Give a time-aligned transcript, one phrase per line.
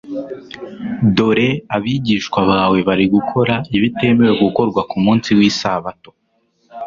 [1.15, 6.09] "Dore abigishwa bawe bari gukora ibitemewe gukorwa ku munsi w'isabato.